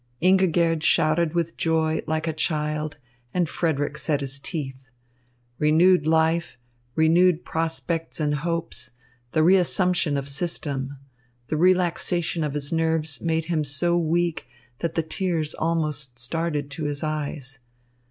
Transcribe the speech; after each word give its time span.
Ingigerd 0.19 0.81
shouted 0.81 1.35
with 1.35 1.57
joy, 1.57 2.01
like 2.07 2.25
a 2.27 2.33
child, 2.33 2.97
and 3.35 3.47
Frederick 3.47 3.99
set 3.99 4.21
his 4.21 4.39
teeth. 4.39 4.89
Renewed 5.59 6.07
life, 6.07 6.57
renewed 6.95 7.45
prospects 7.45 8.19
and 8.19 8.33
hopes, 8.33 8.89
the 9.33 9.41
reassumption 9.43 10.17
of 10.17 10.27
system, 10.27 10.97
the 11.49 11.55
relaxation 11.55 12.43
of 12.43 12.55
his 12.55 12.73
nerves 12.73 13.21
made 13.21 13.45
him 13.45 13.63
so 13.63 13.95
weak 13.95 14.47
that 14.79 14.95
the 14.95 15.03
tears 15.03 15.53
almost 15.53 16.17
started 16.17 16.71
to 16.71 16.85
his 16.85 17.03
eyes. 17.03 17.59